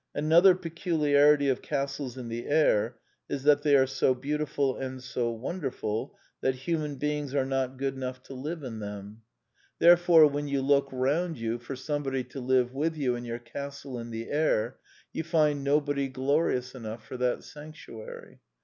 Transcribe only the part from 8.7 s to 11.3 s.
them: therefore when you The Last Four Plays 139 look